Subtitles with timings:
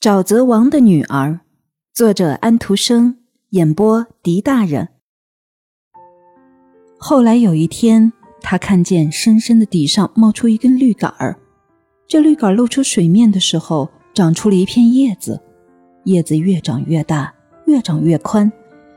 [0.00, 1.40] 沼泽王的女儿，
[1.92, 3.18] 作者安徒生，
[3.50, 4.88] 演播狄大人。
[6.98, 8.10] 后来有一天，
[8.40, 11.36] 他看见深深的底上冒出一根绿杆儿，
[12.08, 15.38] 这绿杆露出水面的时候，长出了一片叶子，
[16.04, 17.34] 叶子越长越大，
[17.66, 18.50] 越长越宽，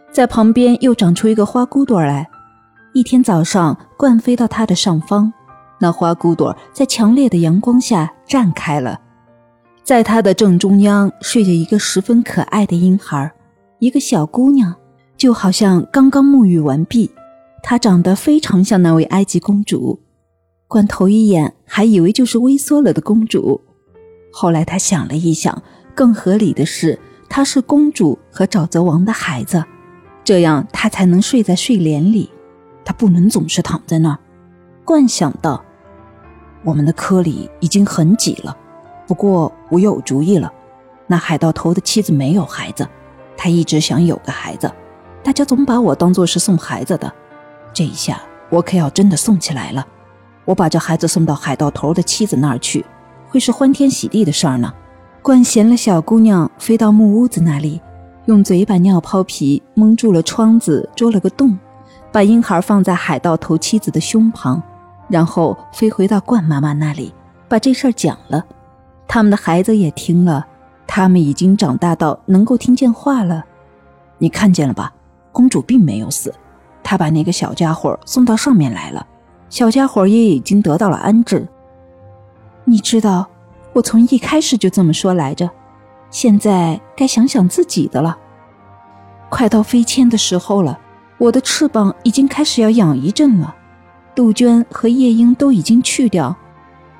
[0.10, 2.30] 在旁边又长出一个花骨朵来。
[2.94, 5.34] 一天早上，鹳飞到它的上方，
[5.82, 9.02] 那花骨朵在强烈的阳光下绽开了。
[9.84, 13.32] 在它的正中央睡着一个十分可爱的婴孩，
[13.80, 14.74] 一个小姑娘，
[15.18, 17.12] 就好像刚刚沐浴完毕。
[17.62, 20.00] 她长得非常像那位埃及公主，
[20.68, 23.60] 观头一眼还以为就是微缩了的公主。
[24.32, 25.62] 后来他想了一想，
[25.94, 26.98] 更合理的是，
[27.30, 29.64] 她是公主和沼泽王的孩子，
[30.24, 32.30] 这样她才能睡在睡莲里。
[32.86, 34.20] 她不能总是躺在那儿。
[34.86, 35.64] 冠想到，
[36.64, 38.58] 我们的科里已经很挤了。
[39.14, 40.52] 不过我有主意了，
[41.06, 42.90] 那海盗头的妻子没有孩子，
[43.38, 44.74] 他一直想有个孩子，
[45.22, 47.14] 大家总把我当做是送孩子的，
[47.72, 49.86] 这一下我可要真的送起来了。
[50.46, 52.84] 我把这孩子送到海盗头的妻子那儿去，
[53.30, 54.74] 会是欢天喜地的事儿呢。
[55.22, 57.80] 冠衔了小姑娘飞到木屋子那里，
[58.26, 61.56] 用嘴把尿泡皮蒙住了窗子，捉了个洞，
[62.12, 64.60] 把婴孩放在海盗头妻子的胸旁，
[65.08, 67.14] 然后飞回到冠妈妈那里，
[67.48, 68.44] 把这事儿讲了。
[69.14, 70.44] 他们的孩子也听了，
[70.88, 73.46] 他们已经长大到能够听见话了。
[74.18, 74.92] 你看见了吧？
[75.32, 76.34] 公主并没有死，
[76.82, 79.06] 她把那个小家伙送到上面来了，
[79.52, 81.48] 小家伙也已经得到了安置。
[82.66, 83.28] 你知道，
[83.74, 85.48] 我从一开始就这么说来着。
[86.10, 88.18] 现在该想想自己的了。
[89.30, 90.80] 快到飞迁的时候了，
[91.20, 93.56] 我的翅膀已经开始要痒一阵了。
[94.16, 96.36] 杜鹃和夜莺都已经去掉。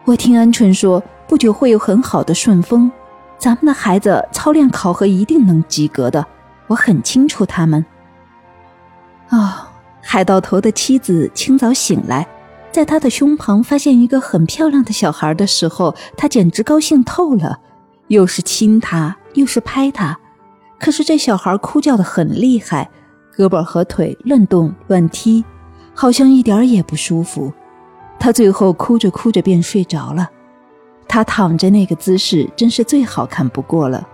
[0.06, 1.02] 我听鹌鹑说。
[1.34, 2.92] 不久会有很好的顺风，
[3.40, 6.24] 咱们的孩子操练考核一定能及格的，
[6.68, 7.84] 我很清楚他们。
[9.30, 9.52] 哦，
[10.00, 12.28] 海盗头的妻子清早醒来，
[12.72, 17.60] 在他的胸旁发现一个很漂亮的小孩的时候，他简直高兴透了，
[18.10, 20.16] 又是亲他，又是拍他。
[20.80, 22.92] 可是这小孩哭叫的很厉害，
[23.36, 25.44] 胳膊和腿乱动乱踢，
[25.96, 27.52] 好像一点也不舒服。
[28.20, 30.30] 他最后哭着哭着便睡着了。
[31.14, 34.08] 他躺着那个姿势真是最好看不过了，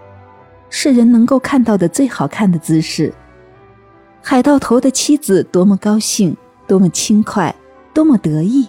[0.70, 3.14] 是人能够看到的最好看的姿势。
[4.22, 6.36] 海盗头的妻子多么高兴，
[6.68, 7.56] 多么轻快，
[7.94, 8.68] 多么得意，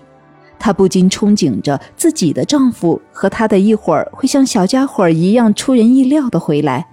[0.61, 6.87] 她不禁憧憬着自己的丈夫和她的一会儿会像小家伙一样出人意料的回来。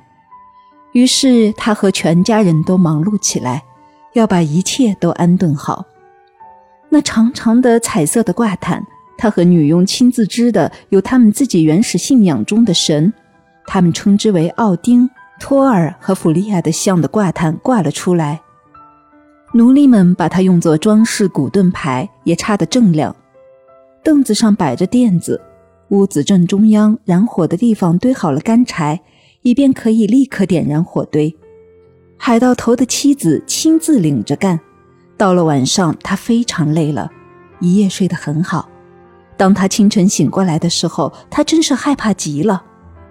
[0.93, 3.63] 于是她和全家人都忙碌起来，
[4.13, 5.85] 要把一切都安顿好。
[6.89, 8.83] 那长长的彩色的挂毯。
[9.17, 13.11] 他和女佣亲自织的，有他们自己原始信仰中的神，
[13.65, 18.41] 他们称之为奥丁、托尔和弗利亚的像的挂毯挂了出来。
[19.53, 23.15] 奴隶们把它用作装饰古盾牌，也插得锃亮。
[24.03, 25.41] 凳子上摆着垫子，
[25.89, 29.01] 屋子正中央燃火的地方堆好了干柴，
[29.41, 31.35] 以便可以立刻点燃火堆。
[32.17, 34.59] 海盗头的妻子亲自领着干。
[35.17, 37.09] 到了晚上，他非常累了，
[37.59, 38.69] 一夜睡得很好。
[39.37, 42.63] 当他清晨醒过来的时候，他真是害怕极了。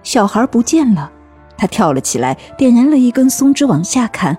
[0.03, 1.11] 小孩不见了，
[1.57, 4.37] 他跳了起来，点燃了一根松枝往下看，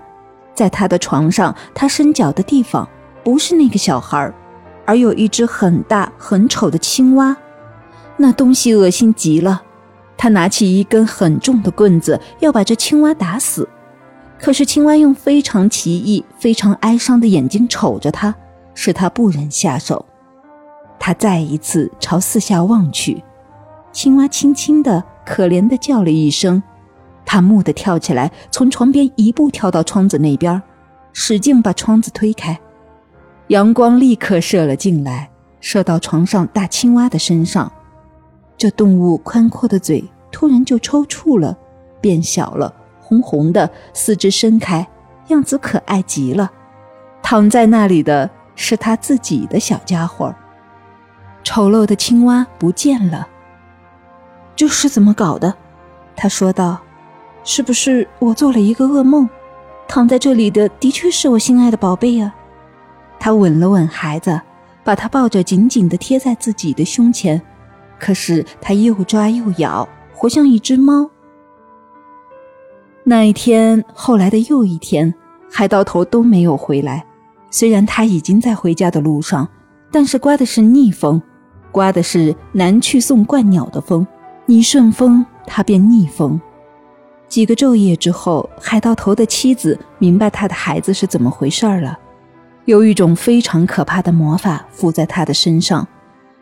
[0.53, 2.87] 在他的床上，他伸脚的地方
[3.23, 4.31] 不是那个小孩，
[4.85, 7.35] 而有一只很大很丑的青蛙。
[8.17, 9.61] 那东西恶心极了。
[10.17, 13.69] 他拿起一根很重的棍子，要把这青蛙打死。
[14.41, 18.33] 可是青蛙用非常奇异、非常哀伤的眼睛瞅着他，
[18.73, 20.06] 使他不忍下手。
[20.99, 23.23] 他再一次朝四下望去，
[23.91, 26.61] 青蛙轻轻的、可怜的叫了一声，
[27.25, 30.61] 他蓦地跳起来，从床边一步跳到窗子那边，
[31.13, 32.59] 使劲把窗子推开，
[33.47, 35.29] 阳光立刻射了进来，
[35.61, 37.71] 射到床上大青蛙的身上。
[38.57, 41.55] 这动物宽阔的嘴突然就抽搐了，
[42.01, 44.85] 变小了，红红的，四肢伸开，
[45.27, 46.51] 样子可爱极了。
[47.21, 50.33] 躺在那里的是他自己的小家伙。
[51.43, 53.27] 丑陋的青蛙不见了，
[54.55, 55.53] 这是怎么搞的？
[56.15, 56.79] 他说道
[57.43, 59.29] ：“是不是我做了一个噩梦？
[59.87, 62.35] 躺在这里的的确是我心爱的宝贝啊！”
[63.19, 64.41] 他吻了吻孩子，
[64.83, 67.41] 把他抱着紧紧地贴在自己的胸前。
[67.99, 71.09] 可是他又抓又咬，活像一只猫。
[73.03, 75.13] 那一天，后来的又一天，
[75.49, 77.05] 海盗头都没有回来。
[77.49, 79.47] 虽然他已经在回家的路上，
[79.91, 81.21] 但是刮的是逆风。
[81.71, 84.05] 刮的是南去送鹳鸟的风，
[84.45, 86.39] 你顺风，它便逆风。
[87.27, 91.99] 几个昼夜之后，海盗头的妻子明白他的孩子是怎么回事了。
[92.65, 95.87] 有一种非常可怕的魔法附在他的身上，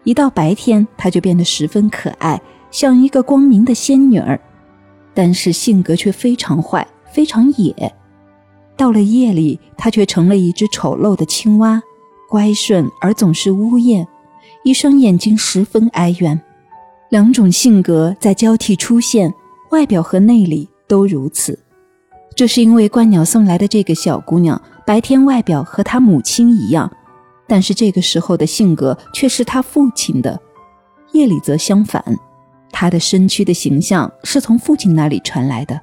[0.03, 2.39] 一到白天他就变得十分可爱，
[2.71, 4.39] 像一个光明的仙女儿，
[5.13, 7.93] 但是性格却非常坏，非常野。
[8.77, 11.81] 到了夜里，他却成了一只丑陋的青蛙，
[12.29, 14.07] 乖顺而总是呜咽，
[14.63, 16.39] 一双眼睛十分哀怨。
[17.09, 19.33] 两种性格在交替出现，
[19.71, 20.69] 外表和内里。
[20.87, 21.57] 都如此，
[22.35, 26.91] 这是因为鹳鸟送来的这个小姑娘，白天外表和她母亲一样，
[27.47, 30.39] 但是这个时候的性格却是她父亲的；
[31.13, 32.03] 夜里则相反，
[32.71, 35.81] 她的身躯的形象是从父亲那里传来的。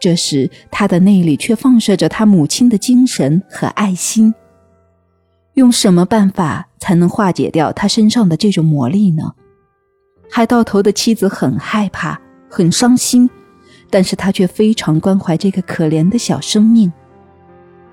[0.00, 4.34] 这时，她的内里却放射着她母亲的精神和爱心。
[5.56, 9.32] 用什么办法才能化解掉他身上的这种魔力呢？
[10.30, 12.20] 海盗头的妻子很害怕，
[12.50, 13.28] 很伤心。
[13.88, 16.92] 但是她却非常关怀这个可怜的小生命。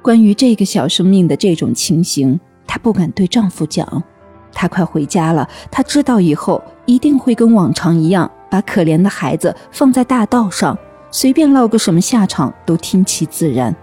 [0.01, 2.37] 关于这个小生命的这种情形，
[2.67, 4.03] 她不敢对丈夫讲。
[4.51, 10.77] 她快回家了，她知道以后一定会跟往常一样，把可怜的孩子放在大道上，
[11.11, 13.73] 随便落个什么下场都听其自然。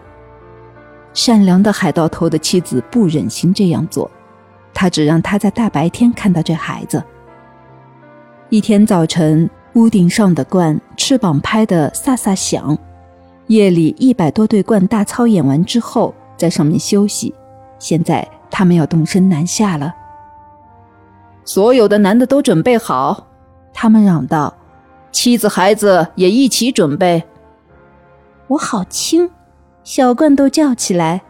[1.13, 4.11] 善良的海盗头的妻子不忍心这样做，
[4.73, 7.03] 她只让他在大白天看到这孩子。
[8.49, 9.49] 一天早晨。
[9.75, 12.77] 屋顶上的鹳翅膀拍得飒飒响。
[13.47, 17.33] 夜里一百多对鹳大操演完之后，在上面休息。
[17.79, 19.95] 现在他们要动身南下了。
[21.45, 23.29] 所有的男的都准备好，
[23.73, 24.53] 他们嚷道
[25.13, 27.23] ：“妻子孩子也一起准备。”
[28.49, 29.31] 我好轻，
[29.83, 31.23] 小罐都叫起来。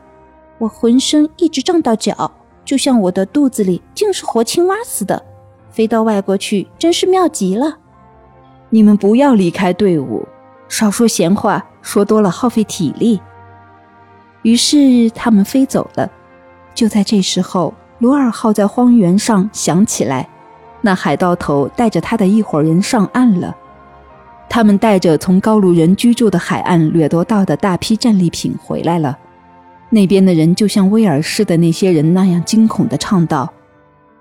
[0.58, 2.30] 我浑身一直胀到脚，
[2.64, 5.22] 就像我的肚子里竟是活青蛙似的。
[5.70, 7.78] 飞到外国去真是妙极了。
[8.68, 10.26] 你们不要离开队伍，
[10.68, 13.20] 少说闲话，说多了耗费体力。
[14.42, 16.10] 于是他们飞走了。
[16.74, 20.28] 就在这时候，罗尔号在荒原上响起来，
[20.80, 23.56] 那海盗头带着他的一伙人上岸了。
[24.50, 29.16] 他们带着从高卢人居住的海岸掠夺到的大批战利品回来了。
[29.88, 33.50] 那边的人就像威尔士的那些人那样惊恐地唱道：“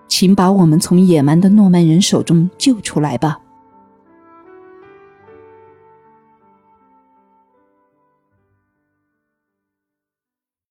[0.08, 3.40] 请把我们从野蛮的诺曼人手中救出来吧！”